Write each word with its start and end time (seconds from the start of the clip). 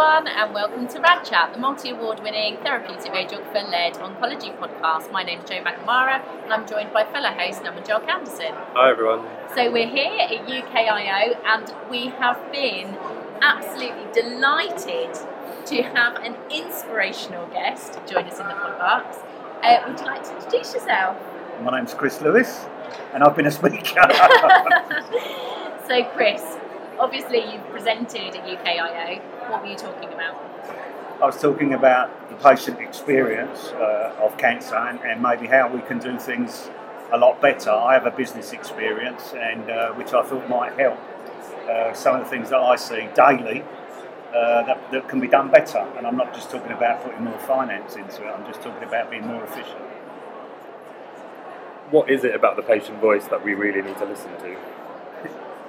Everyone, 0.00 0.28
and 0.28 0.54
welcome 0.54 0.88
to 0.88 1.00
Rad 1.00 1.26
Chat, 1.26 1.52
the 1.52 1.58
multi 1.58 1.90
award 1.90 2.20
winning 2.20 2.56
therapeutic 2.64 3.12
radiographer 3.12 3.70
led 3.70 3.92
oncology 3.96 4.56
podcast. 4.58 5.12
My 5.12 5.22
name 5.22 5.40
is 5.40 5.50
Jo 5.50 5.56
McNamara, 5.56 6.24
and 6.42 6.54
I'm 6.54 6.66
joined 6.66 6.90
by 6.94 7.04
fellow 7.04 7.28
host 7.28 7.62
Naman 7.62 7.86
Julka-Anderson. 7.86 8.54
Hi, 8.72 8.92
everyone. 8.92 9.26
So, 9.54 9.70
we're 9.70 9.86
here 9.86 10.10
at 10.18 10.30
UKIO, 10.30 11.36
and 11.44 11.74
we 11.90 12.06
have 12.16 12.40
been 12.50 12.96
absolutely 13.42 14.06
delighted 14.14 15.18
to 15.66 15.82
have 15.82 16.16
an 16.24 16.34
inspirational 16.50 17.46
guest 17.48 17.98
join 18.06 18.24
us 18.24 18.40
in 18.40 18.46
the 18.46 18.54
podcast. 18.54 19.18
Uh, 19.62 19.84
would 19.86 20.00
you 20.00 20.06
like 20.06 20.24
to 20.24 20.34
introduce 20.34 20.72
yourself? 20.72 21.18
My 21.62 21.76
name's 21.76 21.92
Chris 21.92 22.22
Lewis, 22.22 22.64
and 23.12 23.22
I've 23.22 23.36
been 23.36 23.48
a 23.48 23.50
speaker. 23.50 24.00
so, 25.86 26.04
Chris, 26.14 26.56
obviously 27.00 27.38
you've 27.50 27.66
presented 27.70 28.36
at 28.36 28.46
UKIO. 28.46 29.20
What 29.50 29.62
were 29.62 29.68
you 29.68 29.76
talking 29.76 30.12
about? 30.12 30.36
I 31.20 31.26
was 31.26 31.40
talking 31.40 31.74
about 31.74 32.28
the 32.28 32.36
patient 32.36 32.78
experience 32.78 33.68
uh, 33.72 34.14
of 34.20 34.36
cancer 34.38 34.76
and, 34.76 35.00
and, 35.00 35.22
maybe 35.22 35.46
how 35.46 35.68
we 35.68 35.80
can 35.82 35.98
do 35.98 36.18
things 36.18 36.70
a 37.12 37.18
lot 37.18 37.40
better. 37.42 37.70
I 37.70 37.94
have 37.94 38.06
a 38.06 38.10
business 38.10 38.52
experience, 38.52 39.34
and 39.34 39.68
uh, 39.68 39.92
which 39.92 40.14
I 40.14 40.22
thought 40.22 40.48
might 40.48 40.78
help 40.78 40.98
uh, 41.68 41.92
some 41.92 42.16
of 42.16 42.24
the 42.24 42.30
things 42.30 42.50
that 42.50 42.58
I 42.58 42.76
see 42.76 43.08
daily 43.14 43.62
uh, 44.34 44.62
that, 44.62 44.90
that 44.92 45.08
can 45.08 45.20
be 45.20 45.28
done 45.28 45.50
better. 45.50 45.86
And 45.96 46.06
I'm 46.06 46.16
not 46.16 46.32
just 46.32 46.50
talking 46.50 46.72
about 46.72 47.02
putting 47.02 47.24
more 47.24 47.38
finance 47.40 47.96
into 47.96 48.26
it. 48.26 48.30
I'm 48.30 48.46
just 48.46 48.62
talking 48.62 48.86
about 48.86 49.10
being 49.10 49.26
more 49.26 49.42
efficient. 49.44 49.82
What 51.90 52.08
is 52.08 52.24
it 52.24 52.34
about 52.34 52.56
the 52.56 52.62
patient 52.62 52.98
voice 53.00 53.26
that 53.26 53.44
we 53.44 53.54
really 53.54 53.82
need 53.82 53.98
to 53.98 54.04
listen 54.04 54.30
to? 54.38 54.79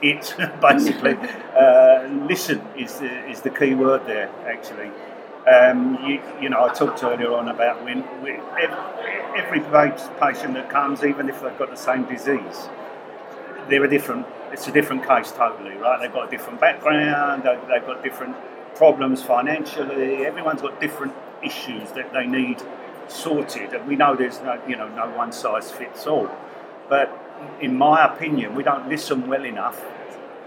It 0.02 0.36
basically. 0.62 1.18
uh, 1.56 2.08
listen 2.28 2.62
is 2.78 3.00
the, 3.00 3.30
is 3.30 3.42
the 3.42 3.50
key 3.50 3.76
word 3.76 4.06
there, 4.06 4.30
actually. 4.46 4.92
Um, 5.52 5.98
you, 6.06 6.22
you, 6.40 6.50
know, 6.50 6.64
I 6.64 6.74
talked 6.74 7.04
earlier 7.04 7.34
on 7.34 7.50
about 7.50 7.84
when 7.84 8.04
we, 8.22 8.34
every, 8.62 9.60
patient 10.20 10.54
that 10.54 10.70
comes, 10.70 11.04
even 11.04 11.30
if 11.30 11.42
they've 11.42 11.58
got 11.58 11.72
the 11.72 11.78
same 11.78 12.06
disease, 12.06 12.70
they're 13.68 13.84
a 13.84 13.90
different. 13.90 14.28
It's 14.52 14.68
a 14.68 14.72
different 14.72 15.08
case 15.08 15.32
totally, 15.32 15.76
right? 15.78 16.00
They've 16.00 16.12
got 16.12 16.28
a 16.28 16.32
different 16.32 16.60
background. 16.60 17.44
They've, 17.44 17.60
they've 17.70 17.86
got 17.86 18.04
different 18.04 18.36
problems 18.76 19.24
financially. 19.24 20.26
Everyone's 20.26 20.62
got 20.62 20.80
different 20.82 21.14
issues 21.42 21.90
that 21.94 22.12
they 22.14 22.28
need 22.28 22.62
sorted, 23.08 23.74
and 23.74 23.88
we 23.88 23.96
know 23.96 24.16
there's 24.16 24.42
no, 24.42 24.62
you 24.68 24.76
know, 24.76 24.90
no 24.90 25.10
one 25.16 25.32
size 25.32 25.72
fits 25.72 26.06
all. 26.06 26.30
But 26.90 27.18
in 27.60 27.78
my 27.78 28.06
opinion, 28.06 28.56
we 28.56 28.64
don't 28.64 28.90
listen 28.90 29.28
well 29.28 29.46
enough 29.46 29.84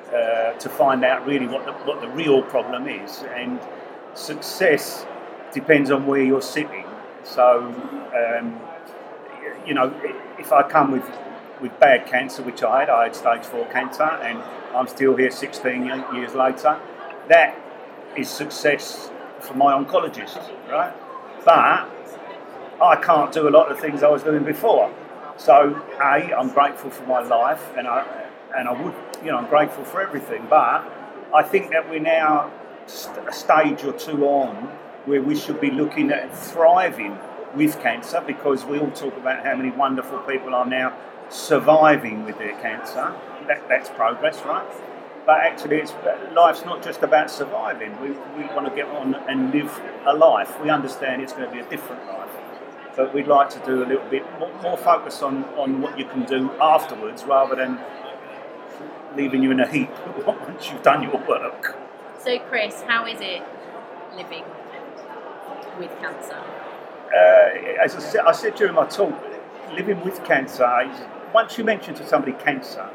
uh, 0.09 0.53
to 0.53 0.69
find 0.69 1.05
out 1.05 1.27
really 1.27 1.47
what 1.47 1.65
the, 1.67 1.73
what 1.73 2.01
the 2.01 2.09
real 2.09 2.43
problem 2.43 2.89
is. 2.89 3.25
And 3.35 3.61
success 4.15 5.07
depends 5.53 5.91
on 5.91 6.07
where 6.07 6.23
you're 6.23 6.43
sitting. 6.43 6.85
So, 7.23 7.75
um, 8.15 8.61
you 9.67 9.75
know, 9.75 9.95
if 10.39 10.53
I 10.53 10.63
come 10.69 10.93
with 10.93 11.05
with 11.61 11.79
bad 11.81 12.07
cancer, 12.07 12.43
which 12.43 12.63
I 12.63 12.81
had, 12.81 12.91
I 12.91 13.05
had 13.05 13.17
stage 13.17 13.45
four 13.45 13.65
cancer, 13.67 14.03
and 14.03 14.39
I'm 14.75 14.89
still 14.89 15.17
here 15.17 15.31
16 15.31 15.85
years 16.13 16.35
later. 16.35 16.79
That 17.29 17.57
is 18.17 18.29
success 18.29 19.11
for 19.41 19.55
my 19.55 19.73
oncologist, 19.73 20.43
right? 20.71 20.93
But 21.45 21.89
I 22.83 22.97
can't 22.97 23.33
do 23.33 23.49
a 23.49 23.51
lot 23.51 23.71
of 23.71 23.77
the 23.77 23.83
things 23.83 24.03
I 24.03 24.09
was 24.09 24.23
doing 24.23 24.45
before. 24.45 24.93
So, 25.37 25.83
A, 26.01 26.33
I'm 26.33 26.51
grateful 26.51 26.91
for 26.91 27.05
my 27.07 27.21
life, 27.21 27.73
and 27.77 27.89
I, 27.89 28.29
and 28.57 28.69
I 28.69 28.73
would, 28.73 28.95
you 29.21 29.33
know, 29.33 29.39
I'm 29.39 29.49
grateful 29.49 29.85
for 29.85 30.01
everything. 30.01 30.47
But 30.49 30.85
I 31.35 31.43
think 31.43 31.71
that 31.71 31.91
we're 31.91 31.99
now 31.99 32.53
a 32.87 33.33
stage 33.33 33.83
or 33.83 33.93
two 33.93 34.27
on 34.27 34.55
where 35.07 35.21
we 35.21 35.37
should 35.37 35.61
be 35.61 35.71
looking 35.71 36.11
at 36.13 36.35
thriving 36.37 37.19
with 37.57 37.81
cancer 37.81 38.23
because 38.25 38.65
we 38.65 38.79
all 38.79 38.91
talk 38.93 39.17
about 39.17 39.45
how 39.45 39.57
many 39.57 39.71
wonderful 39.71 40.19
people 40.21 40.55
are 40.55 40.67
now 40.67 40.97
surviving 41.31 42.25
with 42.25 42.39
their 42.39 42.59
cancer. 42.61 43.15
That, 43.49 43.69
that's 43.69 43.91
progress, 43.91 44.41
right? 44.45 44.67
But 45.27 45.41
actually, 45.41 45.79
it's, 45.79 45.93
life's 46.33 46.65
not 46.65 46.83
just 46.83 47.03
about 47.03 47.31
surviving. 47.31 47.99
We, 48.01 48.11
we 48.11 48.49
want 48.55 48.69
to 48.69 48.75
get 48.75 48.87
on 48.87 49.15
and 49.15 49.53
live 49.53 49.81
a 50.07 50.15
life. 50.15 50.61
We 50.63 50.71
understand 50.71 51.23
it's 51.23 51.33
going 51.33 51.49
to 51.49 51.53
be 51.53 51.61
a 51.61 51.69
different 51.69 52.07
life 52.07 52.31
but 52.97 53.13
we'd 53.15 53.27
like 53.27 53.51
to 53.51 53.59
do 53.61 53.83
a 53.83 53.87
little 53.87 54.09
bit 54.09 54.25
more, 54.39 54.53
more 54.63 54.77
focus 54.77 55.23
on, 55.23 55.45
on 55.57 55.81
what 55.81 55.99
you 55.99 56.05
can 56.05 56.25
do 56.25 56.51
afterwards 56.61 57.25
rather 57.25 57.57
than 57.57 57.79
leaving 59.17 59.43
you 59.43 59.51
in 59.51 59.61
a 59.61 59.71
heap 59.71 59.91
once 60.27 60.71
you've 60.71 60.83
done 60.83 61.03
your 61.03 61.17
work. 61.27 61.77
So, 62.19 62.39
Chris, 62.39 62.83
how 62.83 63.07
is 63.07 63.21
it 63.21 63.43
living 64.17 64.45
with 65.79 65.91
cancer? 66.01 66.41
Uh, 67.15 67.83
as 67.83 67.95
I 67.95 67.99
said, 67.99 68.21
I 68.21 68.33
said 68.33 68.55
during 68.55 68.75
my 68.75 68.87
talk, 68.87 69.15
living 69.73 70.03
with 70.05 70.25
cancer, 70.25 70.67
once 71.33 71.59
you 71.59 71.65
mention 71.65 71.95
to 71.97 72.07
somebody 72.07 72.33
cancer, 72.45 72.89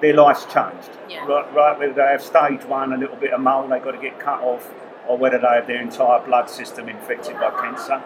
their 0.00 0.14
life's 0.14 0.44
changed. 0.44 0.90
Yeah. 1.08 1.26
Right, 1.26 1.52
right, 1.54 1.78
whether 1.78 1.92
they 1.92 2.02
have 2.02 2.22
stage 2.22 2.64
one, 2.64 2.92
a 2.92 2.96
little 2.96 3.16
bit 3.16 3.32
of 3.32 3.40
mole, 3.40 3.68
they've 3.68 3.82
got 3.82 3.92
to 3.92 4.00
get 4.00 4.18
cut 4.18 4.40
off, 4.40 4.72
or 5.08 5.16
whether 5.16 5.38
they 5.38 5.46
have 5.46 5.66
their 5.66 5.80
entire 5.80 6.24
blood 6.24 6.50
system 6.50 6.88
infected 6.88 7.34
by 7.34 7.50
cancer 7.50 8.02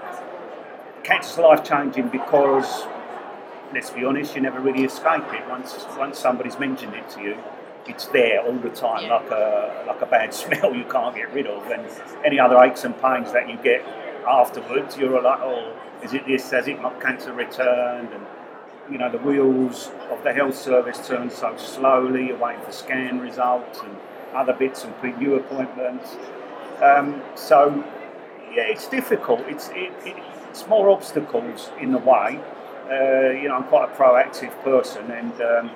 cancer's 1.03 1.39
life 1.39 1.65
changing 1.65 2.09
because, 2.09 2.85
let's 3.73 3.91
be 3.91 4.05
honest, 4.05 4.35
you 4.35 4.41
never 4.41 4.61
really 4.61 4.85
escape 4.85 5.33
it. 5.33 5.49
Once 5.49 5.85
once 5.97 6.19
somebody's 6.19 6.59
mentioned 6.59 6.95
it 6.95 7.09
to 7.11 7.21
you, 7.21 7.39
it's 7.87 8.07
there 8.07 8.43
all 8.43 8.59
the 8.59 8.71
time, 8.71 9.05
yeah. 9.05 9.17
like 9.17 9.31
a 9.31 9.85
like 9.87 10.01
a 10.01 10.07
bad 10.07 10.35
smell 10.41 10.75
you 10.75 10.85
can't 10.85 11.15
get 11.15 11.33
rid 11.33 11.47
of. 11.47 11.67
And 11.71 11.87
any 12.25 12.39
other 12.39 12.59
aches 12.63 12.85
and 12.85 13.01
pains 13.01 13.33
that 13.33 13.49
you 13.49 13.57
get 13.63 13.85
afterwards, 14.29 14.97
you're 14.97 15.21
like, 15.21 15.41
oh, 15.41 15.73
is 16.03 16.15
it 16.15 16.27
this? 16.27 16.51
Has 16.51 16.69
it 16.69 16.81
not 16.81 17.01
cancer 17.01 17.33
returned? 17.33 18.13
And 18.13 18.27
you 18.91 18.99
know 18.99 19.11
the 19.11 19.19
wheels 19.19 19.91
of 20.11 20.23
the 20.25 20.33
health 20.33 20.57
service 20.57 21.07
turn 21.07 21.31
so 21.31 21.57
slowly. 21.57 22.29
You're 22.29 22.39
waiting 22.39 22.65
for 22.65 22.73
scan 22.73 23.21
results 23.21 23.81
and 23.81 23.97
other 24.35 24.53
bits 24.53 24.85
and 24.85 24.97
pre-view 24.99 25.35
appointments. 25.37 26.17
Um, 26.83 27.23
so 27.35 27.85
yeah, 28.53 28.63
it's 28.63 28.89
difficult. 28.89 29.41
It's 29.47 29.69
it, 29.71 29.93
it, 30.05 30.17
more 30.69 30.91
obstacles 30.91 31.71
in 31.81 31.93
the 31.93 31.99
way. 31.99 32.41
Uh, 32.91 33.31
you 33.41 33.49
know, 33.49 33.55
I'm 33.55 33.65
quite 33.65 33.91
a 33.91 33.95
proactive 33.95 34.51
person, 34.63 35.11
and 35.11 35.41
um, 35.41 35.71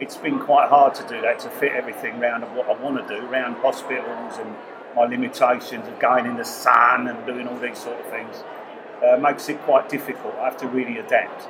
it's 0.00 0.16
been 0.16 0.38
quite 0.38 0.68
hard 0.68 0.94
to 0.96 1.02
do 1.08 1.20
that 1.20 1.38
to 1.40 1.50
fit 1.50 1.72
everything 1.72 2.22
around 2.22 2.42
what 2.56 2.68
I 2.68 2.72
want 2.82 3.06
to 3.06 3.16
do 3.16 3.26
around 3.26 3.54
hospitals 3.56 4.38
and 4.38 4.54
my 4.96 5.04
limitations 5.04 5.86
of 5.86 5.98
going 5.98 6.26
in 6.26 6.36
the 6.36 6.44
sun 6.44 7.08
and 7.08 7.26
doing 7.26 7.46
all 7.46 7.58
these 7.58 7.78
sort 7.78 7.98
of 8.00 8.06
things. 8.06 8.42
Uh, 9.04 9.16
makes 9.16 9.48
it 9.48 9.60
quite 9.62 9.88
difficult. 9.88 10.34
I 10.36 10.44
have 10.46 10.56
to 10.58 10.66
really 10.66 10.98
adapt. 10.98 11.48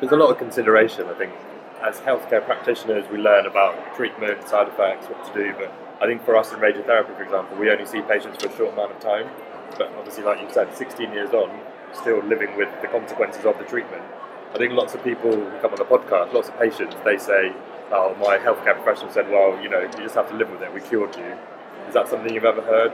There's 0.00 0.10
a 0.10 0.16
lot 0.16 0.30
of 0.30 0.38
consideration, 0.38 1.06
I 1.06 1.14
think, 1.14 1.32
as 1.80 1.98
healthcare 2.00 2.44
practitioners, 2.44 3.08
we 3.10 3.18
learn 3.18 3.46
about 3.46 3.94
treatment, 3.94 4.48
side 4.48 4.68
effects, 4.68 5.06
what 5.06 5.24
to 5.26 5.34
do. 5.34 5.54
But 5.56 5.72
I 6.00 6.06
think 6.06 6.24
for 6.24 6.36
us 6.36 6.52
in 6.52 6.58
radiotherapy, 6.58 7.14
for 7.16 7.22
example, 7.22 7.56
we 7.56 7.70
only 7.70 7.86
see 7.86 8.00
patients 8.02 8.42
for 8.42 8.50
a 8.50 8.56
short 8.56 8.72
amount 8.72 8.92
of 8.92 9.00
time. 9.00 9.28
But 9.78 9.92
obviously, 9.98 10.24
like 10.24 10.40
you 10.40 10.48
said, 10.52 10.74
16 10.76 11.12
years 11.12 11.30
on, 11.32 11.50
still 11.92 12.22
living 12.24 12.56
with 12.56 12.68
the 12.82 12.88
consequences 12.88 13.44
of 13.44 13.58
the 13.58 13.64
treatment. 13.64 14.02
I 14.54 14.58
think 14.58 14.72
lots 14.72 14.94
of 14.94 15.02
people 15.02 15.30
who 15.32 15.50
come 15.60 15.72
on 15.72 15.76
the 15.78 15.84
podcast, 15.84 16.32
lots 16.32 16.48
of 16.48 16.58
patients, 16.58 16.94
they 17.04 17.18
say, 17.18 17.52
"Oh, 17.90 18.14
my 18.20 18.38
healthcare 18.38 18.74
professional 18.80 19.10
said, 19.10 19.28
well, 19.30 19.58
you 19.60 19.68
know, 19.68 19.80
you 19.80 19.88
just 19.98 20.14
have 20.14 20.28
to 20.30 20.34
live 20.34 20.50
with 20.50 20.62
it. 20.62 20.72
We 20.72 20.80
cured 20.80 21.16
you." 21.16 21.36
Is 21.88 21.94
that 21.94 22.08
something 22.08 22.32
you've 22.32 22.44
ever 22.44 22.62
heard? 22.62 22.92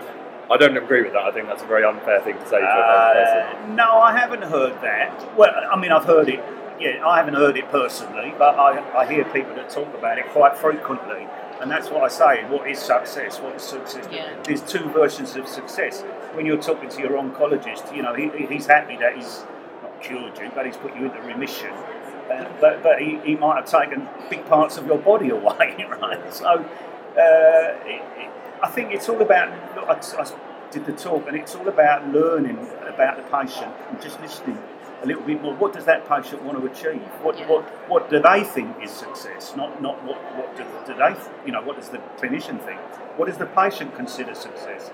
I 0.50 0.56
don't 0.56 0.76
agree 0.76 1.02
with 1.02 1.12
that. 1.12 1.22
I 1.22 1.30
think 1.30 1.46
that's 1.48 1.62
a 1.62 1.66
very 1.66 1.84
unfair 1.84 2.20
thing 2.22 2.36
to 2.38 2.46
say 2.46 2.60
to 2.60 2.66
a 2.66 2.68
Uh, 2.68 3.12
person. 3.12 3.76
no, 3.76 4.00
I 4.00 4.16
haven't 4.16 4.42
heard 4.42 4.80
that. 4.82 5.12
Well, 5.36 5.52
I 5.70 5.76
mean, 5.76 5.92
I've 5.92 6.04
heard 6.04 6.28
it. 6.28 6.40
Yeah, 6.80 7.06
I 7.06 7.18
haven't 7.18 7.34
heard 7.34 7.56
it 7.58 7.70
personally, 7.70 8.34
but 8.38 8.58
I, 8.58 8.82
I 8.96 9.04
hear 9.06 9.24
people 9.26 9.54
that 9.56 9.68
talk 9.70 9.92
about 9.94 10.18
it 10.18 10.26
quite 10.30 10.56
frequently, 10.56 11.28
and 11.60 11.70
that's 11.70 11.90
what 11.90 12.02
I 12.02 12.08
say. 12.08 12.44
What 12.48 12.68
is 12.68 12.78
success? 12.78 13.38
What 13.38 13.54
is 13.56 13.62
success? 13.62 14.08
Yeah. 14.10 14.34
There's 14.42 14.62
two 14.62 14.88
versions 14.90 15.36
of 15.36 15.46
success. 15.46 16.02
When 16.32 16.46
you're 16.46 16.60
talking 16.60 16.88
to 16.88 17.00
your 17.00 17.12
oncologist, 17.12 17.94
you 17.94 18.02
know 18.02 18.14
he, 18.14 18.30
he's 18.46 18.66
happy 18.66 18.96
that 18.96 19.16
he's 19.16 19.44
not 19.82 20.02
cured 20.02 20.38
you, 20.38 20.50
but 20.54 20.66
he's 20.66 20.76
put 20.76 20.94
you 20.96 21.06
into 21.06 21.20
remission. 21.22 21.70
Uh, 21.70 22.50
but 22.60 22.82
but 22.82 23.00
he, 23.00 23.18
he 23.24 23.36
might 23.36 23.56
have 23.56 23.66
taken 23.66 24.08
big 24.30 24.44
parts 24.46 24.78
of 24.78 24.86
your 24.86 24.98
body 24.98 25.30
away, 25.38 25.86
right? 26.00 26.32
So 26.32 26.46
uh, 26.46 27.76
it, 27.84 28.02
it, 28.16 28.30
I 28.62 28.68
think 28.68 28.92
it's 28.92 29.08
all 29.08 29.20
about. 29.20 29.50
Look, 29.76 29.88
I, 29.88 30.22
I 30.22 30.70
did 30.70 30.86
the 30.86 30.92
talk, 30.92 31.26
and 31.26 31.36
it's 31.36 31.54
all 31.54 31.68
about 31.68 32.08
learning 32.08 32.58
about 32.86 33.16
the 33.16 33.22
patient 33.24 33.74
and 33.88 34.00
just 34.00 34.20
listening 34.20 34.58
a 35.02 35.06
little 35.06 35.22
bit 35.22 35.40
more. 35.42 35.54
What 35.54 35.72
does 35.72 35.84
that 35.86 36.08
patient 36.08 36.42
want 36.42 36.58
to 36.58 36.66
achieve? 36.66 37.02
What 37.22 37.38
Yeah. 37.38 37.48
what 37.48 37.62
what 37.88 38.10
do 38.10 38.20
they 38.20 38.44
think 38.44 38.82
is 38.82 38.90
success? 38.90 39.54
Not 39.56 39.80
not 39.82 40.02
what 40.04 40.18
what 40.36 40.56
do, 40.56 40.64
do 40.86 40.94
they 40.98 41.14
you 41.46 41.52
know 41.52 41.62
what 41.62 41.76
does 41.76 41.88
the 41.88 41.98
clinician 42.18 42.60
think? 42.60 42.80
What 43.16 43.26
does 43.26 43.38
the 43.38 43.46
patient 43.46 43.94
consider 43.96 44.34
success? 44.34 44.90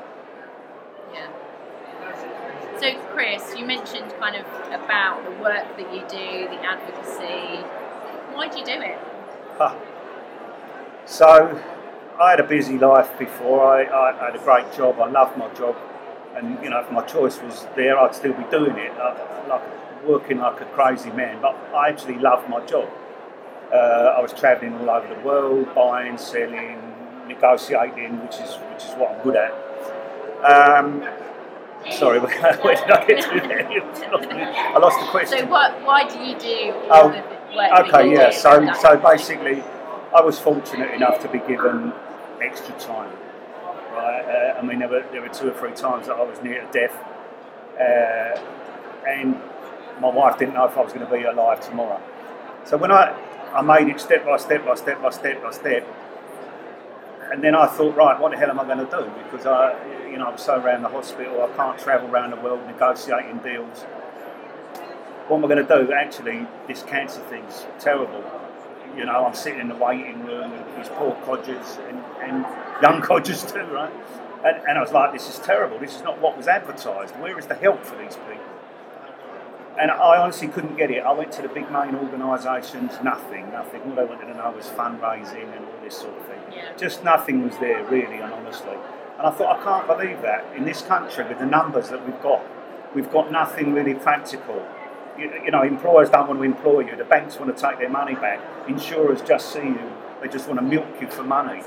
Yeah. 1.12 1.28
So, 2.78 2.92
Chris, 3.14 3.54
you 3.56 3.64
mentioned 3.64 4.12
kind 4.20 4.36
of 4.36 4.44
about 4.68 5.24
the 5.24 5.30
work 5.42 5.76
that 5.78 5.94
you 5.94 6.00
do, 6.02 6.46
the 6.48 6.60
advocacy. 6.62 7.62
Why 8.34 8.48
do 8.48 8.58
you 8.58 8.64
do 8.66 8.72
it? 8.82 8.98
Huh. 9.56 9.74
So, 11.06 11.58
I 12.20 12.30
had 12.30 12.40
a 12.40 12.44
busy 12.44 12.76
life 12.78 13.18
before. 13.18 13.64
I, 13.64 13.84
I 13.84 14.26
had 14.26 14.36
a 14.36 14.38
great 14.44 14.72
job. 14.74 15.00
I 15.00 15.08
loved 15.08 15.38
my 15.38 15.48
job, 15.54 15.76
and 16.34 16.62
you 16.62 16.68
know, 16.68 16.80
if 16.80 16.90
my 16.90 17.02
choice 17.02 17.40
was 17.40 17.66
there, 17.76 17.98
I'd 17.98 18.14
still 18.14 18.34
be 18.34 18.44
doing 18.50 18.76
it, 18.76 18.92
uh, 18.98 19.14
like 19.48 19.62
working 20.04 20.38
like 20.38 20.60
a 20.60 20.64
crazy 20.66 21.10
man. 21.10 21.40
But 21.40 21.54
I 21.74 21.88
actually 21.88 22.18
loved 22.18 22.48
my 22.48 22.64
job. 22.66 22.88
Uh, 23.72 24.14
I 24.16 24.20
was 24.20 24.32
travelling 24.32 24.74
all 24.74 24.90
over 24.90 25.12
the 25.12 25.20
world, 25.22 25.74
buying, 25.74 26.18
selling, 26.18 26.78
negotiating, 27.26 28.22
which 28.22 28.36
is 28.36 28.54
which 28.72 28.84
is 28.84 28.90
what 28.94 29.12
I'm 29.12 29.22
good 29.22 29.36
at. 29.36 29.52
Um, 30.44 31.02
sorry, 31.90 32.20
where 32.20 32.76
did 32.76 32.90
I 32.90 33.06
get 33.06 33.22
to 33.24 33.48
there? 33.48 33.68
I 34.74 34.78
lost 34.78 35.00
the 35.00 35.06
question. 35.06 35.38
So, 35.38 35.46
what? 35.46 35.82
Why 35.84 36.08
do 36.08 36.18
you 36.18 36.38
do 36.38 36.72
Oh, 36.90 37.32
Okay, 37.56 38.12
yeah. 38.12 38.30
So, 38.30 38.70
so 38.80 38.96
basically, 38.98 39.62
I 40.14 40.20
was 40.20 40.38
fortunate 40.38 40.92
enough 40.92 41.20
to 41.20 41.28
be 41.28 41.38
given 41.38 41.92
extra 42.40 42.78
time. 42.78 43.10
Right. 43.92 44.52
Uh, 44.54 44.58
I 44.58 44.62
mean, 44.62 44.78
there 44.78 44.88
were 44.88 45.04
there 45.10 45.22
were 45.22 45.28
two 45.28 45.48
or 45.48 45.54
three 45.54 45.72
times 45.72 46.06
that 46.06 46.16
I 46.16 46.22
was 46.22 46.40
near 46.42 46.60
to 46.60 46.70
death, 46.72 46.94
uh, 47.80 49.08
and 49.08 49.40
my 50.00 50.10
wife 50.10 50.38
didn't 50.38 50.54
know 50.54 50.66
if 50.66 50.76
I 50.76 50.82
was 50.82 50.92
going 50.92 51.06
to 51.06 51.12
be 51.12 51.24
alive 51.24 51.60
tomorrow. 51.60 52.00
So 52.64 52.76
when 52.76 52.90
I 52.90 53.14
I 53.52 53.62
made 53.62 53.88
it 53.88 54.00
step 54.00 54.24
by 54.24 54.36
step 54.36 54.64
by 54.64 54.74
step 54.74 55.00
by 55.02 55.10
step 55.10 55.42
by 55.42 55.50
step, 55.50 55.86
and 57.32 57.42
then 57.42 57.54
I 57.54 57.66
thought, 57.66 57.96
right, 57.96 58.20
what 58.20 58.32
the 58.32 58.38
hell 58.38 58.50
am 58.50 58.60
I 58.60 58.64
going 58.64 58.78
to 58.78 58.84
do? 58.84 59.10
Because 59.24 59.46
I, 59.46 59.74
you 60.10 60.16
know, 60.18 60.26
I'm 60.26 60.38
so 60.38 60.60
around 60.60 60.82
the 60.82 60.88
hospital, 60.88 61.42
I 61.42 61.56
can't 61.56 61.78
travel 61.78 62.08
around 62.08 62.30
the 62.30 62.36
world 62.36 62.64
negotiating 62.66 63.38
deals 63.38 63.84
what 65.28 65.38
am 65.38 65.44
I 65.44 65.48
going 65.48 65.66
to 65.66 65.86
do? 65.86 65.92
Actually, 65.92 66.46
this 66.68 66.82
cancer 66.84 67.20
thing's 67.22 67.66
terrible. 67.80 68.24
You 68.96 69.04
know, 69.04 69.26
I'm 69.26 69.34
sitting 69.34 69.60
in 69.60 69.68
the 69.68 69.74
waiting 69.74 70.24
room 70.24 70.52
with 70.52 70.76
these 70.76 70.88
poor 70.90 71.14
codgers 71.24 71.78
and, 71.88 72.02
and 72.22 72.46
young 72.80 73.02
codgers 73.02 73.44
too, 73.44 73.64
right? 73.64 73.92
And, 74.44 74.56
and 74.68 74.78
I 74.78 74.80
was 74.80 74.92
like, 74.92 75.12
this 75.12 75.28
is 75.28 75.38
terrible. 75.40 75.78
This 75.78 75.96
is 75.96 76.02
not 76.02 76.20
what 76.20 76.36
was 76.36 76.46
advertised. 76.46 77.14
Where 77.16 77.38
is 77.38 77.46
the 77.46 77.56
help 77.56 77.84
for 77.84 77.96
these 77.96 78.16
people? 78.16 78.55
And 79.78 79.90
I 79.90 80.16
honestly 80.16 80.48
couldn't 80.48 80.76
get 80.76 80.90
it. 80.90 81.00
I 81.00 81.12
went 81.12 81.32
to 81.32 81.42
the 81.42 81.48
big 81.48 81.70
main 81.70 81.94
organisations, 81.94 82.92
nothing, 83.04 83.50
nothing. 83.52 83.82
All 83.82 83.94
they 83.94 84.04
wanted 84.04 84.26
to 84.26 84.34
know 84.34 84.50
was 84.56 84.66
fundraising 84.66 85.54
and 85.54 85.64
all 85.66 85.80
this 85.84 85.98
sort 85.98 86.16
of 86.16 86.24
thing. 86.26 86.40
Yeah. 86.50 86.74
Just 86.78 87.04
nothing 87.04 87.44
was 87.44 87.58
there, 87.58 87.84
really 87.84 88.16
and 88.16 88.32
honestly. 88.32 88.76
And 89.18 89.26
I 89.26 89.30
thought, 89.30 89.60
I 89.60 89.62
can't 89.62 89.86
believe 89.86 90.22
that 90.22 90.46
in 90.56 90.64
this 90.64 90.80
country 90.82 91.28
with 91.28 91.38
the 91.38 91.46
numbers 91.46 91.90
that 91.90 92.04
we've 92.06 92.22
got, 92.22 92.42
we've 92.94 93.10
got 93.10 93.30
nothing 93.30 93.74
really 93.74 93.94
practical. 93.94 94.66
You, 95.18 95.30
you 95.44 95.50
know, 95.50 95.62
employers 95.62 96.08
don't 96.08 96.26
want 96.26 96.40
to 96.40 96.44
employ 96.44 96.80
you. 96.80 96.96
The 96.96 97.04
banks 97.04 97.38
want 97.38 97.54
to 97.54 97.62
take 97.62 97.78
their 97.78 97.90
money 97.90 98.14
back. 98.14 98.40
Insurers 98.68 99.20
just 99.20 99.52
see 99.52 99.60
you. 99.60 99.92
They 100.22 100.28
just 100.28 100.48
want 100.48 100.58
to 100.60 100.64
milk 100.64 100.86
you 101.00 101.08
for 101.08 101.22
money. 101.22 101.62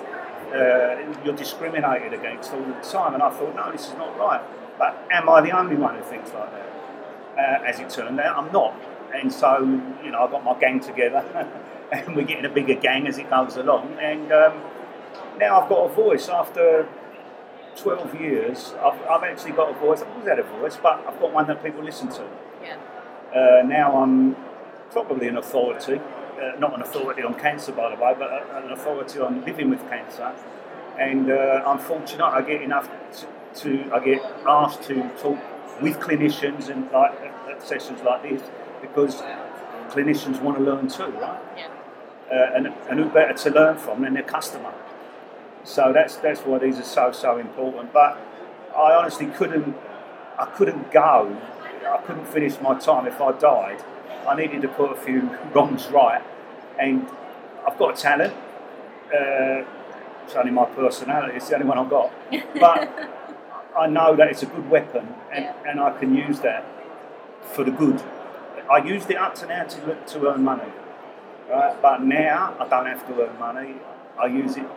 Uh, 0.51 0.97
you're 1.23 1.35
discriminated 1.35 2.13
against 2.13 2.53
all 2.53 2.63
the 2.63 2.73
time. 2.81 3.13
And 3.13 3.21
I 3.21 3.29
thought, 3.29 3.55
no, 3.55 3.71
this 3.71 3.87
is 3.87 3.93
not 3.93 4.17
right. 4.17 4.41
But 4.79 4.97
am 5.11 5.29
I 5.29 5.41
the 5.41 5.51
only 5.51 5.75
one 5.75 5.95
who 5.95 6.01
thinks 6.01 6.33
like 6.33 6.51
that? 6.51 6.78
Uh, 7.39 7.63
as 7.65 7.79
it 7.79 7.89
turned 7.89 8.19
out, 8.19 8.35
I'm 8.37 8.51
not. 8.51 8.73
And 9.13 9.31
so, 9.31 9.59
you 10.03 10.11
know, 10.11 10.25
I 10.25 10.31
got 10.31 10.43
my 10.43 10.59
gang 10.59 10.81
together, 10.81 11.23
and 11.91 12.15
we're 12.15 12.25
getting 12.25 12.43
a 12.43 12.49
bigger 12.49 12.75
gang 12.75 13.07
as 13.07 13.17
it 13.17 13.29
goes 13.29 13.55
along. 13.55 13.97
And 13.99 14.29
um, 14.31 14.61
now 15.37 15.61
I've 15.61 15.69
got 15.69 15.89
a 15.89 15.93
voice 15.93 16.27
after 16.27 16.87
12 17.77 18.19
years. 18.19 18.73
I've, 18.83 19.01
I've 19.03 19.23
actually 19.23 19.53
got 19.53 19.69
a 19.69 19.79
voice. 19.79 20.01
I've 20.01 20.09
always 20.09 20.27
had 20.27 20.39
a 20.39 20.43
voice, 20.43 20.77
but 20.81 21.03
I've 21.07 21.19
got 21.19 21.31
one 21.31 21.47
that 21.47 21.63
people 21.63 21.81
listen 21.81 22.09
to. 22.09 22.27
Yeah. 22.61 22.77
Uh, 23.33 23.65
now 23.65 24.01
I'm 24.01 24.35
probably 24.91 25.29
an 25.29 25.37
authority, 25.37 26.01
uh, 26.41 26.59
not 26.59 26.75
an 26.75 26.81
authority 26.81 27.21
on 27.21 27.35
cancer, 27.35 27.71
by 27.71 27.95
the 27.95 28.01
way, 28.01 28.15
but 28.19 28.31
an 28.63 28.71
authority 28.71 29.19
on 29.19 29.45
living 29.45 29.69
with 29.69 29.79
cancer. 29.89 30.33
And 30.97 31.31
uh, 31.31 31.63
I'm 31.65 31.79
fortunate 31.79 32.25
I 32.25 32.41
get 32.41 32.61
enough 32.61 32.89
to, 33.19 33.27
to 33.61 33.93
I 33.93 33.99
get 34.03 34.21
asked 34.45 34.83
to 34.83 35.09
talk 35.21 35.39
with 35.81 35.99
clinicians 35.99 36.69
and 36.69 36.89
like 36.91 37.11
at- 37.21 37.63
sessions 37.63 38.01
like 38.03 38.23
this 38.23 38.41
because 38.81 39.21
clinicians 39.89 40.41
want 40.41 40.57
to 40.57 40.63
learn 40.63 40.87
too, 40.87 41.05
right? 41.05 41.39
Yeah. 41.57 41.67
uh, 42.31 42.55
and, 42.55 42.67
and 42.89 42.99
who 42.99 43.05
better 43.09 43.33
to 43.33 43.49
learn 43.49 43.77
from 43.77 44.01
than 44.03 44.13
their 44.13 44.23
customer? 44.23 44.73
So 45.63 45.91
that's 45.93 46.15
that's 46.17 46.41
why 46.41 46.59
these 46.59 46.79
are 46.79 46.83
so 46.83 47.11
so 47.11 47.37
important. 47.37 47.91
But 47.93 48.17
I 48.75 48.93
honestly 48.93 49.27
couldn't 49.27 49.75
I 50.37 50.45
couldn't 50.45 50.91
go. 50.91 51.37
I 51.85 51.97
couldn't 52.05 52.25
finish 52.27 52.59
my 52.61 52.77
time 52.79 53.07
if 53.07 53.19
I 53.19 53.31
died. 53.33 53.83
I 54.27 54.35
needed 54.35 54.61
to 54.61 54.67
put 54.67 54.91
a 54.91 54.95
few 54.95 55.37
wrongs 55.53 55.87
right, 55.89 56.21
and 56.79 57.07
I've 57.67 57.77
got 57.77 57.97
a 57.97 58.01
talent. 58.01 58.33
Uh, 59.13 59.63
it's 60.23 60.35
only 60.35 60.51
my 60.51 60.65
personality. 60.65 61.35
It's 61.37 61.49
the 61.49 61.55
only 61.55 61.67
one 61.67 61.77
I've 61.79 61.89
got. 61.89 62.11
But 62.59 62.89
I 63.79 63.87
know 63.87 64.15
that 64.15 64.27
it's 64.29 64.43
a 64.43 64.47
good 64.47 64.69
weapon, 64.69 65.15
and, 65.31 65.45
Yeah. 65.45 65.53
and 65.65 65.79
I 65.79 65.91
can 65.97 66.13
use 66.15 66.39
that 66.41 66.63
for 67.53 67.63
the 67.63 67.71
good. 67.71 68.01
I 68.69 68.77
used 68.77 69.09
it 69.09 69.17
up 69.17 69.33
to 69.35 69.47
now 69.47 69.63
to, 69.63 69.95
to 69.95 70.27
earn 70.29 70.43
money, 70.43 70.71
right? 71.49 71.81
But 71.81 72.03
now 72.03 72.55
I 72.59 72.67
don't 72.67 72.85
have 72.85 73.05
to 73.07 73.13
earn 73.23 73.39
money. 73.39 73.75
I 74.19 74.27
use 74.27 74.57
it 74.57 74.67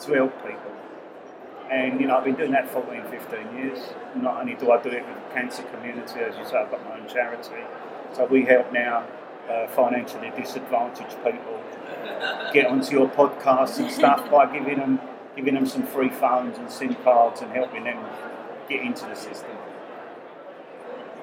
to 0.00 0.12
help 0.14 0.34
people. 0.42 0.72
And 1.70 2.00
you 2.00 2.06
know, 2.06 2.16
I've 2.16 2.24
been 2.24 2.34
doing 2.34 2.52
that 2.52 2.68
14, 2.70 3.04
15 3.10 3.56
years. 3.58 3.78
Not 4.16 4.40
only 4.40 4.54
do 4.54 4.70
I 4.72 4.82
do 4.82 4.90
it 4.90 5.06
with 5.06 5.16
the 5.16 5.34
cancer 5.34 5.62
community, 5.62 6.20
as 6.20 6.36
you 6.36 6.44
say, 6.44 6.56
I've 6.56 6.70
got 6.70 6.84
my 6.84 6.98
own 6.98 7.06
charity. 7.08 7.62
So 8.14 8.26
we 8.26 8.44
help 8.44 8.72
now 8.72 9.04
uh, 9.50 9.66
financially 9.68 10.32
disadvantaged 10.36 11.16
people 11.24 11.60
get 12.52 12.66
onto 12.66 12.92
your 12.92 13.08
podcasts 13.08 13.78
and 13.78 13.90
stuff 13.90 14.30
by 14.30 14.50
giving 14.52 14.78
them 14.78 15.00
giving 15.36 15.54
them 15.54 15.66
some 15.66 15.86
free 15.86 16.10
phones 16.10 16.58
and 16.58 16.70
SIM 16.70 16.94
cards 16.96 17.40
and 17.40 17.50
helping 17.52 17.84
them 17.84 17.98
get 18.68 18.80
into 18.80 19.04
the 19.06 19.14
system. 19.14 19.50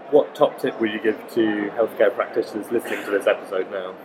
What 0.10 0.36
top 0.36 0.60
tip 0.60 0.80
would 0.82 0.92
you 0.92 1.00
give 1.00 1.18
to 1.36 1.72
healthcare 1.76 2.14
practitioners 2.14 2.70
listening 2.72 3.04
to 3.06 3.12
this 3.12 3.28
episode 3.28 3.72
now? 3.72 3.96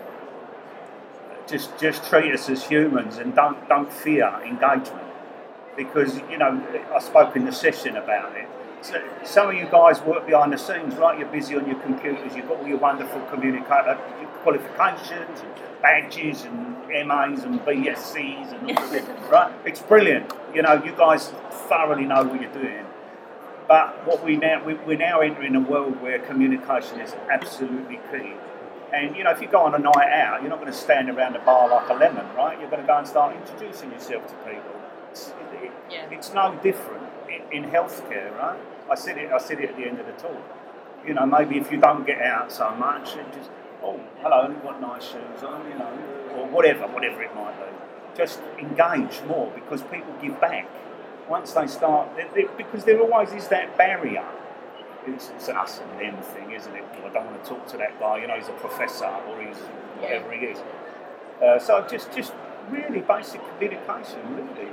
just 1.46 1.78
just 1.78 2.04
treat 2.04 2.32
us 2.34 2.48
as 2.48 2.64
humans 2.64 3.18
and 3.18 3.34
don't 3.34 3.68
don't 3.68 3.92
fear 3.92 4.26
engagement 4.44 5.06
because 5.76 6.16
you 6.30 6.38
know 6.38 6.62
I 6.94 7.00
spoke 7.00 7.36
in 7.36 7.44
the 7.44 7.52
session 7.52 7.96
about 7.96 8.36
it. 8.36 8.48
So 8.82 9.02
some 9.24 9.50
of 9.50 9.54
you 9.54 9.66
guys 9.70 10.00
work 10.02 10.26
behind 10.26 10.52
the 10.52 10.58
scenes, 10.58 10.94
right? 10.96 11.18
You're 11.18 11.28
busy 11.28 11.56
on 11.56 11.66
your 11.66 11.80
computers. 11.80 12.36
You've 12.36 12.48
got 12.48 12.58
all 12.58 12.66
your 12.66 12.78
wonderful 12.78 13.20
communicator 13.26 13.90
uh, 13.90 14.26
qualifications 14.42 15.40
and 15.40 15.75
badges 15.86 16.42
and 16.44 16.76
MAs 17.06 17.44
and 17.44 17.60
BScs 17.60 18.52
and 18.52 18.76
all 18.78 18.92
it, 18.92 19.04
right? 19.30 19.52
It's 19.64 19.80
brilliant. 19.80 20.32
You 20.54 20.62
know, 20.62 20.82
you 20.84 20.92
guys 20.92 21.28
thoroughly 21.68 22.04
know 22.04 22.24
what 22.24 22.40
you're 22.40 22.52
doing. 22.52 22.84
But 23.68 24.06
what 24.06 24.24
we 24.24 24.36
now 24.36 24.64
we, 24.64 24.74
we're 24.74 24.98
now 24.98 25.20
entering 25.20 25.54
a 25.54 25.60
world 25.60 26.00
where 26.00 26.18
communication 26.18 27.00
is 27.00 27.14
absolutely 27.30 28.00
key. 28.10 28.32
And 28.92 29.16
you 29.16 29.24
know, 29.24 29.30
if 29.30 29.40
you 29.40 29.48
go 29.48 29.60
on 29.60 29.74
a 29.74 29.78
night 29.78 30.12
out, 30.12 30.40
you're 30.40 30.50
not 30.50 30.60
going 30.60 30.72
to 30.72 30.78
stand 30.78 31.10
around 31.10 31.34
the 31.34 31.40
bar 31.40 31.68
like 31.68 31.88
a 31.88 31.94
lemon, 31.94 32.26
right? 32.36 32.58
You're 32.60 32.70
going 32.70 32.82
to 32.82 32.86
go 32.86 32.96
and 32.98 33.06
start 33.06 33.36
introducing 33.36 33.90
yourself 33.92 34.26
to 34.28 34.34
people. 34.50 34.80
It's, 35.10 35.28
it, 35.62 35.72
Yeah. 35.90 36.06
it's 36.10 36.32
no 36.32 36.58
different 36.62 37.04
in, 37.28 37.64
in 37.64 37.70
healthcare, 37.70 38.36
right? 38.38 38.58
I 38.90 38.94
said 38.94 39.18
it. 39.18 39.32
I 39.32 39.38
said 39.38 39.60
it 39.60 39.70
at 39.70 39.76
the 39.76 39.84
end 39.84 39.98
of 40.00 40.06
the 40.06 40.12
talk. 40.12 40.42
You 41.06 41.14
know, 41.14 41.26
maybe 41.26 41.58
if 41.58 41.70
you 41.70 41.78
don't 41.78 42.06
get 42.06 42.20
out 42.22 42.50
so 42.50 42.70
much, 42.76 43.14
just 43.36 43.50
oh, 43.86 44.00
hello, 44.20 44.48
you've 44.48 44.62
got 44.62 44.80
nice 44.80 45.04
shoes 45.04 45.42
on, 45.44 45.68
you 45.70 45.78
know, 45.78 45.92
or 46.34 46.46
whatever, 46.48 46.86
whatever 46.88 47.22
it 47.22 47.34
might 47.34 47.56
be. 47.58 48.16
Just 48.16 48.40
engage 48.58 49.22
more 49.26 49.52
because 49.54 49.82
people 49.82 50.12
give 50.20 50.40
back 50.40 50.68
once 51.28 51.52
they 51.52 51.66
start. 51.66 52.08
they 52.16 52.26
they 52.34 52.48
because 52.56 52.84
there 52.84 53.00
always 53.00 53.32
is 53.32 53.48
that 53.48 53.76
barrier. 53.76 54.24
It's, 55.06 55.30
it's 55.36 55.48
an 55.48 55.56
us 55.56 55.80
and 55.80 56.00
them 56.00 56.20
thing, 56.22 56.50
isn't 56.50 56.74
it? 56.74 56.84
Well, 56.94 57.06
I 57.06 57.12
don't 57.12 57.26
want 57.26 57.44
to 57.44 57.48
talk 57.48 57.68
to 57.68 57.76
that 57.76 58.00
guy. 58.00 58.20
You 58.20 58.26
know, 58.26 58.34
he's 58.34 58.48
a 58.48 58.52
professor 58.52 59.04
or 59.06 59.40
he's 59.40 59.56
whatever 60.00 60.32
he 60.32 60.46
is. 60.46 60.58
Uh, 61.40 61.60
so 61.60 61.86
just, 61.88 62.12
just 62.12 62.32
really 62.70 63.00
basic 63.00 63.40
communication. 63.52 64.18
Really, 64.34 64.72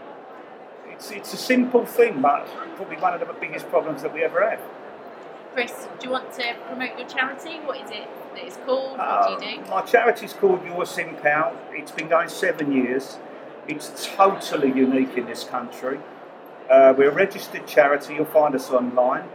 it's 0.89 1.11
it's 1.11 1.33
a 1.33 1.37
simple 1.37 1.85
thing, 1.85 2.21
but 2.21 2.47
probably 2.77 2.97
one 2.97 3.13
of 3.13 3.19
the 3.19 3.31
biggest 3.33 3.69
problems 3.69 4.01
that 4.01 4.13
we 4.13 4.23
ever 4.23 4.49
have. 4.49 4.61
Chris, 5.53 5.87
do 5.99 6.07
you 6.07 6.11
want 6.11 6.31
to 6.33 6.55
promote 6.67 6.97
your 6.97 7.07
charity? 7.07 7.59
What 7.63 7.77
is 7.77 7.91
it 7.91 8.07
that 8.33 8.43
it's 8.43 8.57
called? 8.65 8.97
What 8.97 9.39
do 9.39 9.45
you 9.45 9.57
Um, 9.57 9.63
do? 9.63 9.69
My 9.69 9.81
charity 9.81 10.25
is 10.25 10.33
called 10.33 10.65
Your 10.65 10.85
Sim 10.85 11.15
Pal. 11.21 11.55
It's 11.71 11.91
been 11.91 12.07
going 12.07 12.29
seven 12.29 12.71
years. 12.71 13.19
It's 13.67 14.07
totally 14.15 14.71
unique 14.71 15.15
in 15.15 15.25
this 15.27 15.43
country. 15.43 15.99
Uh, 16.69 16.93
we're 16.97 17.09
a 17.09 17.13
registered 17.13 17.67
charity. 17.67 18.15
You'll 18.15 18.25
find 18.25 18.55
us 18.55 18.71
online, 18.71 19.25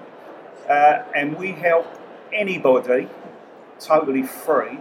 uh, 0.68 1.02
and 1.14 1.36
we 1.36 1.52
help 1.52 1.86
anybody 2.32 3.08
totally 3.78 4.24
free 4.24 4.78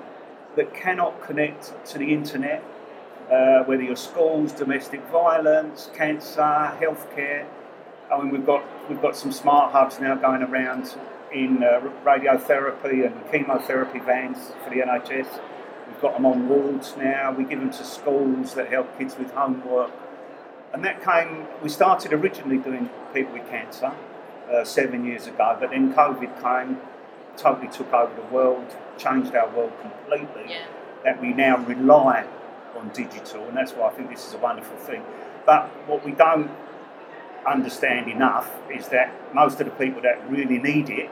that 0.55 0.73
cannot 0.73 1.21
connect 1.21 1.71
to 1.85 1.99
the 1.99 2.11
internet. 2.13 2.63
Uh, 3.31 3.63
whether 3.65 3.83
you're 3.83 3.95
schools, 3.95 4.53
domestic 4.53 5.01
violence, 5.11 5.91
cancer, 5.93 6.71
healthcare. 6.81 7.45
I 8.11 8.17
mean, 8.21 8.31
we've 8.31 8.45
got 8.45 8.63
we've 8.89 9.01
got 9.01 9.15
some 9.15 9.31
smart 9.33 9.73
hubs 9.73 9.99
now 9.99 10.15
going 10.15 10.41
around 10.41 10.95
in 11.33 11.63
uh, 11.63 11.81
radiotherapy 12.05 13.05
and 13.05 13.31
chemotherapy 13.31 13.99
vans 13.99 14.51
for 14.63 14.69
the 14.69 14.77
NHS. 14.77 15.39
We've 15.87 16.01
got 16.01 16.13
them 16.13 16.25
on 16.25 16.47
wards 16.47 16.95
now. 16.97 17.31
We 17.31 17.43
give 17.43 17.59
them 17.59 17.71
to 17.71 17.83
schools 17.83 18.53
that 18.55 18.69
help 18.69 18.97
kids 18.97 19.17
with 19.17 19.31
homework. 19.33 19.91
And 20.73 20.83
that 20.83 21.03
came. 21.03 21.47
We 21.63 21.69
started 21.69 22.13
originally 22.13 22.57
doing 22.57 22.89
people 23.13 23.33
with 23.33 23.49
cancer 23.49 23.93
uh, 24.51 24.63
seven 24.63 25.05
years 25.05 25.27
ago, 25.27 25.57
but 25.59 25.69
then 25.71 25.93
COVID 25.93 26.41
came, 26.41 26.79
totally 27.37 27.67
took 27.69 27.91
over 27.93 28.13
the 28.13 28.27
world, 28.33 28.75
changed 28.97 29.33
our 29.35 29.49
world 29.49 29.71
completely 29.81 30.45
Yeah. 30.49 30.65
that 31.03 31.21
we 31.21 31.33
now 31.33 31.57
rely 31.57 32.25
on 32.77 32.89
digital, 32.89 33.47
and 33.47 33.57
that's 33.57 33.71
why 33.73 33.87
I 33.87 33.91
think 33.91 34.09
this 34.09 34.27
is 34.27 34.33
a 34.33 34.37
wonderful 34.37 34.77
thing. 34.77 35.03
But 35.45 35.67
what 35.87 36.03
we 36.05 36.11
don't 36.11 36.51
understand 37.45 38.09
enough 38.09 38.53
is 38.73 38.87
that 38.89 39.11
most 39.33 39.59
of 39.59 39.65
the 39.65 39.71
people 39.73 40.01
that 40.01 40.29
really 40.29 40.57
need 40.59 40.89
it 40.89 41.09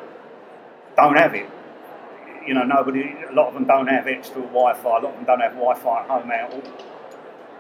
don't 0.96 1.18
have 1.18 1.34
it. 1.36 1.50
You 2.46 2.54
know, 2.54 2.64
nobody, 2.64 3.16
a 3.30 3.34
lot 3.34 3.48
of 3.48 3.54
them 3.54 3.66
don't 3.66 3.88
have 3.88 4.08
extra 4.08 4.42
Wi-Fi. 4.42 4.90
A 4.90 5.02
lot 5.02 5.06
of 5.06 5.16
them 5.16 5.26
don't 5.26 5.40
have 5.42 5.54
Wi-Fi 5.54 6.02
at 6.02 6.08
home 6.08 6.32
at 6.32 6.52
all, 6.52 6.64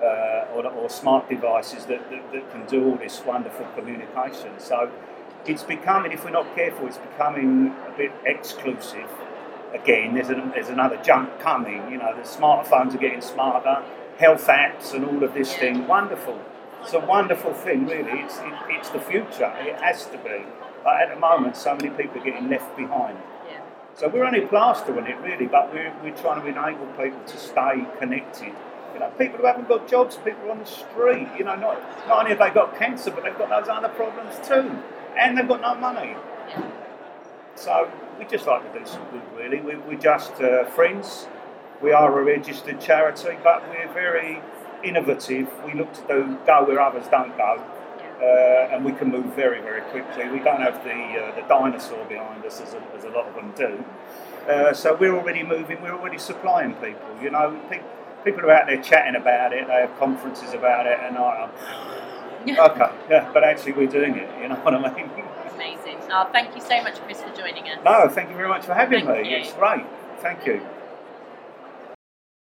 uh, 0.04 0.54
or, 0.54 0.66
or 0.68 0.90
smart 0.90 1.28
devices 1.30 1.86
that, 1.86 2.10
that, 2.10 2.32
that 2.32 2.52
can 2.52 2.66
do 2.68 2.92
all 2.92 2.96
this 2.96 3.24
wonderful 3.26 3.66
communication. 3.76 4.52
So 4.60 4.92
it's 5.46 5.64
becoming, 5.64 6.12
if 6.12 6.24
we're 6.24 6.32
not 6.32 6.54
careful, 6.56 6.88
it's 6.88 6.98
becoming 6.98 7.76
a 7.88 7.94
bit 7.98 8.12
exclusive 8.26 9.10
again, 9.76 10.16
there's, 10.16 10.30
an, 10.30 10.52
there's 10.52 10.70
another 10.70 10.98
jump 11.04 11.40
coming. 11.40 11.92
You 11.92 11.98
know, 11.98 12.16
the 12.16 12.22
smartphones 12.28 12.96
are 12.96 12.98
getting 12.98 13.22
smarter, 13.22 13.84
health 14.18 14.48
apps, 14.48 14.94
and 14.94 15.06
all 15.06 15.24
of 15.24 15.34
this 15.34 15.52
Yeah. 15.54 15.60
thing. 15.60 15.88
Wonderful. 15.88 16.40
It's 16.86 16.94
a 16.94 17.00
wonderful 17.00 17.52
thing, 17.52 17.88
really. 17.88 18.20
It's, 18.22 18.38
it, 18.38 18.54
it's 18.70 18.90
the 18.90 19.00
future. 19.00 19.52
It 19.58 19.82
has 19.82 20.06
to 20.06 20.20
be. 20.20 20.46
But 20.84 21.02
at 21.02 21.10
the 21.12 21.20
moment, 21.20 21.58
so 21.58 21.74
many 21.74 21.90
people 21.90 22.22
are 22.22 22.24
getting 22.24 22.48
left 22.48 22.78
behind. 22.78 23.18
Yeah. 23.50 23.62
So 23.96 24.08
we're 24.08 24.24
only 24.24 24.42
plastering 24.42 25.08
it, 25.08 25.18
really, 25.18 25.48
but 25.48 25.74
we're, 25.74 25.92
we're 26.04 26.16
trying 26.16 26.44
to 26.44 26.48
enable 26.48 26.86
people 26.94 27.20
to 27.26 27.38
stay 27.40 27.88
connected. 27.98 28.54
You 28.94 29.00
know, 29.00 29.10
people 29.18 29.40
who 29.40 29.48
haven't 29.48 29.68
got 29.68 29.88
jobs, 29.88 30.18
people 30.18 30.52
on 30.52 30.60
the 30.60 30.66
street. 30.66 31.28
You 31.36 31.46
know, 31.46 31.56
not, 31.56 31.82
not 32.08 32.20
only 32.20 32.30
have 32.30 32.38
they 32.38 32.52
got 32.52 32.78
cancer, 32.78 33.10
but 33.10 33.24
they've 33.24 33.36
got 33.36 33.50
those 33.50 33.68
other 33.68 33.90
problems 33.90 34.36
too. 34.48 34.80
And 35.18 35.36
they've 35.36 35.48
got 35.48 35.62
no 35.62 35.74
money. 35.74 36.16
Yeah. 36.50 36.72
So 37.56 37.92
we 38.20 38.26
just 38.26 38.46
like 38.46 38.72
to 38.72 38.80
do 38.80 38.86
some 38.86 39.02
good, 39.10 39.24
really. 39.36 39.60
We, 39.60 39.76
we're 39.76 40.00
just 40.00 40.34
uh, 40.34 40.66
friends. 40.66 41.26
We 41.82 41.94
are 41.94 42.20
a 42.20 42.24
registered 42.24 42.80
charity, 42.80 43.40
but 43.44 43.68
we're 43.70 43.92
very 43.92 44.40
innovative. 44.86 45.50
We 45.66 45.74
look 45.74 45.92
to 45.94 46.02
do 46.08 46.38
go 46.46 46.64
where 46.66 46.80
others 46.80 47.06
don't 47.10 47.36
go, 47.38 47.62
uh, 48.22 48.74
and 48.74 48.86
we 48.86 48.92
can 48.94 49.10
move 49.12 49.26
very, 49.36 49.62
very 49.62 49.82
quickly. 49.82 50.30
We 50.30 50.40
don't 50.40 50.62
have 50.62 50.84
the 50.84 50.92
uh, 50.94 51.36
the 51.36 51.42
dinosaur 51.48 52.06
behind 52.06 52.46
us 52.46 52.62
as 52.62 52.74
a, 52.74 52.82
as 52.96 53.04
a 53.04 53.10
lot 53.10 53.28
of 53.28 53.36
them 53.36 53.54
do. 53.56 53.84
Uh, 54.50 54.74
so 54.74 54.96
we're 54.96 55.16
already 55.16 55.44
moving. 55.44 55.82
We're 55.82 55.94
already 55.96 56.20
supplying 56.20 56.74
people. 56.76 57.10
You 57.22 57.32
know, 57.32 57.60
pe- 57.70 57.82
people 58.24 58.42
are 58.42 58.52
out 58.52 58.68
there 58.68 58.82
chatting 58.82 59.16
about 59.20 59.54
it. 59.54 59.66
They 59.68 59.74
have 59.74 59.98
conferences 59.98 60.54
about 60.54 60.86
it, 60.86 61.00
and 61.02 61.18
I, 61.18 61.50
Yeah. 62.46 62.66
okay, 62.70 62.92
yeah, 63.10 63.30
but 63.34 63.44
actually 63.44 63.74
we're 63.74 63.88
doing 63.88 64.16
it. 64.16 64.30
You 64.42 64.50
know 64.50 64.56
what 64.56 64.76
I 64.76 64.94
mean? 64.96 65.10
Amazing. 65.56 65.98
Oh, 66.12 66.30
thank 66.32 66.56
you 66.56 66.62
so 66.62 66.82
much, 66.84 67.00
Chris, 67.06 67.22
for 67.22 67.34
joining 67.36 67.68
us. 67.70 67.80
No, 67.84 68.08
thank 68.08 68.30
you 68.30 68.36
very 68.36 68.50
much 68.50 68.66
for 68.66 68.74
having 68.76 69.06
Thank 69.06 69.26
me. 69.26 69.32
you. 69.32 69.38
It's 69.38 69.54
great. 69.54 69.86
Thank 70.20 70.46
you. 70.46 70.62